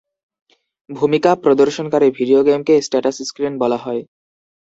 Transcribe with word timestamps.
ভূমিকা-প্রদর্শনকারী 0.89 2.07
video 2.17 2.39
গেমকে 2.43 2.73
status 2.81 3.17
screen 3.29 3.53
বলা 3.57 3.77
হয়। 3.77 4.01